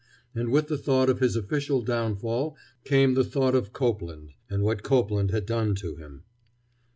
And 0.33 0.51
with 0.51 0.67
the 0.67 0.79
thought 0.79 1.11
of 1.11 1.19
his 1.19 1.35
official 1.35 1.83
downfall 1.83 2.57
came 2.83 3.13
the 3.13 3.23
thought 3.23 3.53
of 3.53 3.71
Copeland 3.71 4.31
and 4.49 4.63
what 4.63 4.81
Copeland 4.81 5.29
had 5.29 5.45
done 5.45 5.75
to 5.75 5.95
him. 5.97 6.23